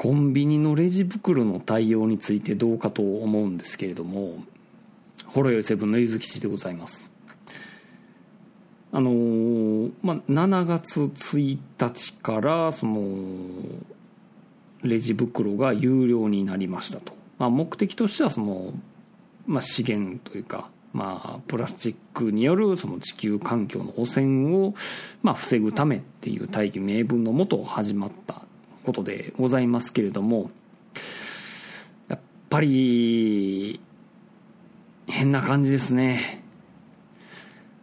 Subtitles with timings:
[0.00, 4.42] コンビニのレジ袋の対応についてどうかと思うんですけれども
[5.26, 7.12] ほろよいセブンのゆずきちでございます。
[8.92, 13.52] あのー、まあ7月1日からその
[14.82, 18.72] レジ袋が有料になりましたと、まあ、目的としてはその、
[19.46, 24.74] まあ、資源というかまあ、プラスチックによるその地球環境の汚染を、
[25.22, 28.46] まあ、防ぐためっていう大義名分のもと始まった
[28.84, 30.50] ことでございますけれども
[32.08, 33.80] やっぱり
[35.06, 36.42] 変な感じですね。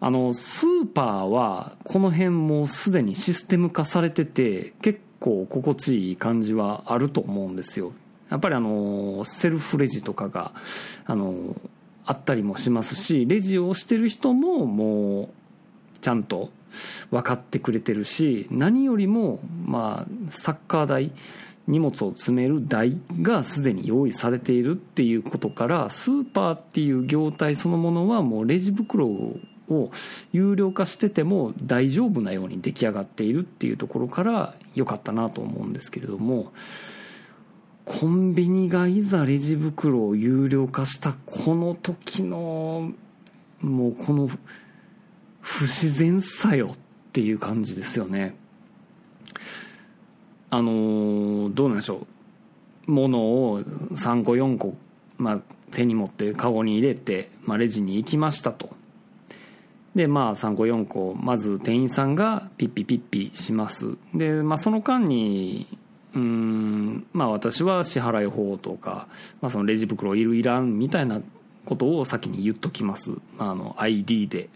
[0.00, 7.92] あのスーパーはこの辺もすでにシステム化されてて結構心地いい感じはあると思うんですよ。
[8.30, 10.52] やっぱりあのセルフレジとかが
[11.04, 11.56] あの
[12.04, 15.28] あったりもしますしレジをしてる人ももう
[16.00, 16.50] ちゃんと
[17.10, 21.12] 分かってくれてるし何よりもまあサッカー台
[21.66, 29.38] 荷物を詰める台がすでに用意されているっていうことからスーパーっていう業態そのものはもうレジ袋を
[30.32, 36.52] 有料化してても大丈夫なように出来上がっているっていうところから良かったなと思うんですけれども
[37.84, 42.92] コンビニがいざレジ袋を有料化したこの時の
[43.60, 44.30] もうこの
[45.48, 46.76] 不自然さよっ
[47.12, 48.36] ていう感じですよね。
[50.50, 52.06] あのどうなんでしょ
[52.86, 52.92] う。
[52.92, 54.76] 物を3個4個、
[55.16, 55.40] まあ、
[55.72, 58.70] 手に持ってカゴに入れて、まあ、レジに行きましたと。
[59.94, 63.96] でまあ3個4個まず店員さんがピッピピッピします。
[64.14, 65.66] で、まあ、その間に
[66.14, 69.08] うんまあ私は支払い方とか、
[69.40, 71.20] まあ、そのレジ袋いるいらんみたいな
[71.64, 73.12] ことを先に言っときます。
[73.38, 74.48] あ、の ID で、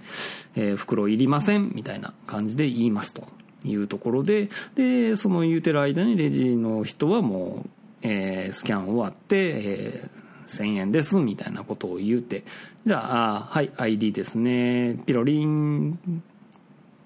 [0.55, 3.25] えー、袋いりませんみたいな感じで言いますと
[3.65, 7.71] いうところで、で、その言うてる間にレジの人はもう、
[8.03, 12.45] えー、スキャン終わって、えー、1000円ですみたいなことを言うて、
[12.85, 16.23] じゃあ、あはい、ID ですね、ピロリン、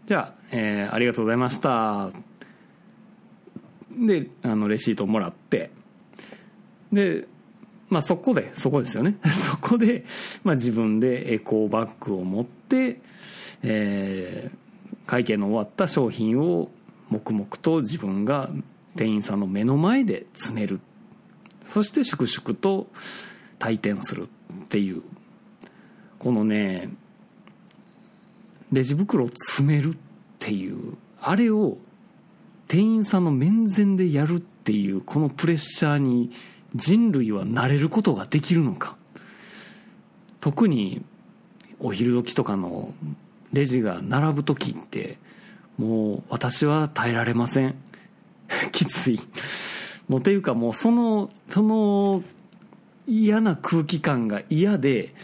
[0.06, 2.10] じゃあ、えー、ありがとうございました。
[3.90, 5.70] で、あの、レシートをもらって、
[6.92, 7.26] で、
[7.88, 9.16] まあそこで、そこですよね。
[9.50, 10.04] そこで、
[10.44, 13.00] まあ自分でエコーバッグを持って、
[13.62, 16.70] えー、会計の終わった商品を
[17.10, 18.50] 黙々と自分が
[18.96, 20.80] 店員さんの目の前で詰める。
[21.62, 22.88] そして粛々と
[23.58, 24.28] 退店する
[24.64, 25.02] っていう。
[26.18, 26.88] このね、
[28.72, 29.98] レジ袋を詰めるっ
[30.38, 31.78] ていう、あれを
[32.68, 36.30] 店員さんの面前でやるっていうこのプレッシャーに
[36.76, 38.96] 人類は慣れることができるのか？
[40.40, 41.02] 特に
[41.80, 42.94] お昼時とかの
[43.52, 45.18] レジが並ぶ時って
[45.78, 47.74] もう私は耐えられません。
[48.72, 49.20] きつい。
[50.08, 52.22] もうていうかもうそのその
[53.06, 55.14] 嫌な空気感が嫌で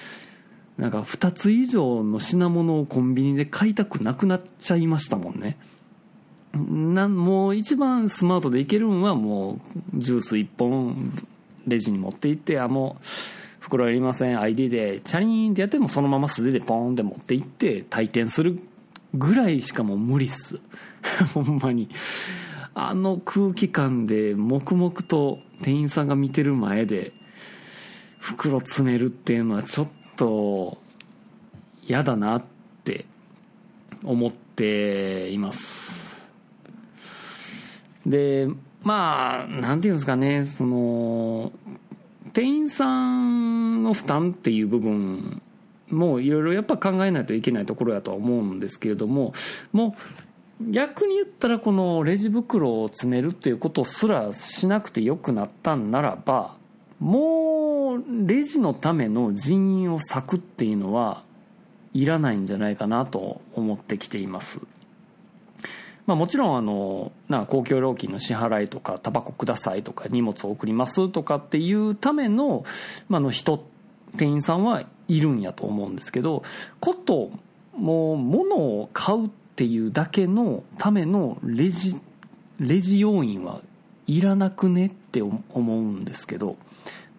[0.77, 5.57] なんか2つ以上の品物をコンビニで買いたくなくなっちゃいましたもんね。
[6.55, 9.61] なんもう一番スマートでいけるんはも
[9.95, 11.13] うジュース1本
[11.67, 13.05] レジに持って行ってあもう
[13.61, 18.59] 袋いりません ID でチャリーンってやってもそのまま素手でポーンって持って行って退店する
[19.15, 20.61] ぐらいしかもう無理っす。
[21.35, 21.89] ほんまに。
[22.75, 27.13] あの空気感で黙々と店員さんが見てる前で
[28.19, 30.79] 袋詰めるっていうのはちょっと
[31.87, 32.45] 嫌だなっ
[32.85, 33.05] て
[34.05, 36.33] 思っています。
[38.07, 38.49] で
[38.83, 41.53] まあなんていうんですかねその
[42.33, 45.43] 店員さんの負担っていう部分
[45.91, 49.35] もいろいろやっぱ考えないといけないところやとは思うんですけれども
[49.73, 49.97] も
[50.61, 56.57] う逆に言ったらこのレジ袋を詰めるっていうことすらしなくてよくなったんならば
[57.01, 61.25] もうレジのための人員を割くっていうのは
[61.95, 64.61] いらないんじゃないかなと思ってきています。
[66.07, 72.65] まあ、もちろんあのな公共料金の支払いとかタバコくださいとか荷物を送りますとかっていうための,、
[73.09, 73.65] まあ、の人
[74.17, 76.43] 店員さんはいるんやと思うんですけど
[76.81, 77.31] こと
[77.77, 81.97] もう物を買うっていうだけのためのレジ
[82.59, 83.61] レジ要員は
[84.07, 86.57] いらなくねって思うんですけど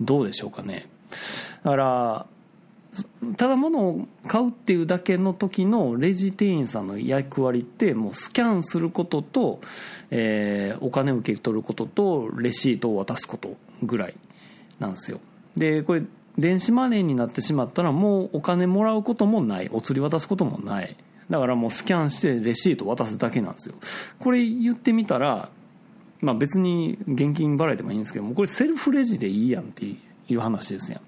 [0.01, 0.87] どうでしょうかね。
[1.63, 2.25] だから
[3.37, 9.61] ただ物を買うっていうだけの時のレジ店員さんの役割ってもうスキャンすることと、
[10.11, 14.13] えー、お金を受け取ることとレシートを渡すことぐらい
[14.79, 15.19] なんですよ。
[15.55, 16.03] でこれ
[16.37, 19.69] 電子マネーになってしまったらもうお金もらうこともない。
[19.71, 20.95] お釣り渡すこともない。
[21.29, 23.75] だからもうスキャンしてレシート渡すだけなんですよ。
[24.19, 25.49] これ言ってみたら
[26.21, 29.97] まあ別に現金払いでもいいんですけどもこれセルフレジでいいやんってい
[30.35, 31.01] う話ですやん。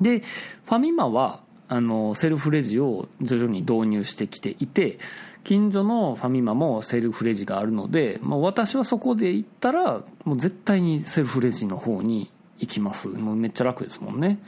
[0.00, 4.98] でファミマはあのセルフレジを徐々に導入してきていて
[5.44, 13.08] 近所のファミマもセルフレジがあるので、まあ、私はそこで行ったらもう絶対にセルフレジの方に行きます。
[13.08, 14.38] もうめっちゃ楽ですもんね。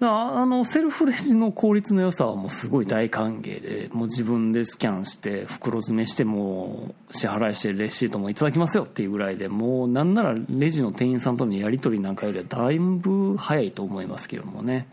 [0.00, 14.88] あのセルフレジの効率の良さはもうすごい大歓迎でもう自分でスキャンして袋詰めしても支払いしてレシートもいただきますよっていうぐらいでもうなんならレジの店員さんとのやり取りなんかよりはだいぶ早いと思いますけどもね。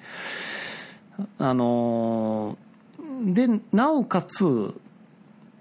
[1.37, 2.57] あの
[3.25, 4.73] でなおかつ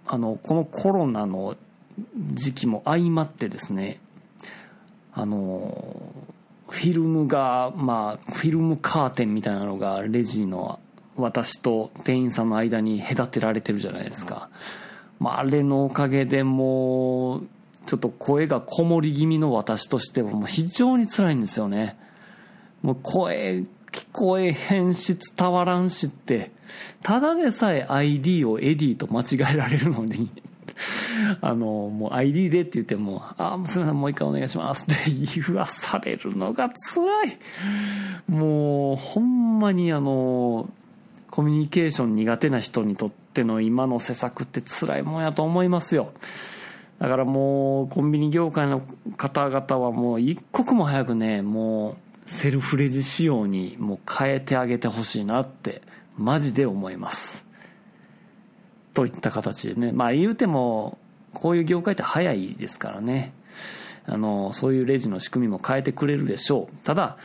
[0.06, 1.56] あのこのコロナの
[2.34, 4.00] 時期も相まってですね
[5.12, 6.12] あの
[6.70, 10.78] フィルムがまあフィルムカーテンみたいなのがレジの
[11.16, 14.48] 私と店員さんの間に隔てられてるじゃないですか、
[15.18, 17.46] まあ、あれのおかげでもう
[17.86, 21.98] ちょっと声がこもり気味の私としてはもう非常に辛いんですよね。
[22.82, 26.52] もう声聞こえへんし伝わらんしって、
[27.02, 30.30] ただでさえ ID をエディと間違えられるのに。
[31.40, 34.96] あの、もう ID でって言っても、あ、すみません、もう一回お願いしますって
[35.44, 37.38] 言わされるのが辛い。
[38.28, 40.68] もう、ほんまにあの、
[41.30, 46.12] コミュニケーション苦手な人にとっての今の施策って辛いもんやと思いますよ。
[46.98, 48.82] だからもう、コンビニ業界の
[49.16, 55.82] 方々はもう一刻も早くね、もう、セルフレジ仕様にもう変えてあげてほしいなって
[56.16, 57.44] マジで思います
[58.94, 60.98] といった形でねまあ言うても
[61.32, 63.32] こういう業界って早いですからね
[64.06, 67.16] あのそういうレジの仕組みも変えてくれるでしょうただ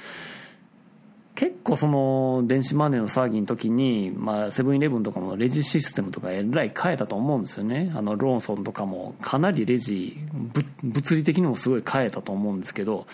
[1.36, 7.92] 結構その電子マネーの騒ぎの時に、まあ、セブンイレブンとかもレジシステムとかえらい変えたと思うんですよね。
[7.94, 10.18] あの、ローソンとかもかなりレジ、
[10.81, 13.06] 物理的にもすごい変えたと思うんですけど、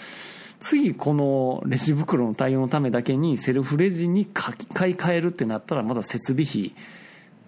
[0.59, 6.73] 次このレジ袋の対応のためだけにセルフレジに買い替えるってなったらまだ設備費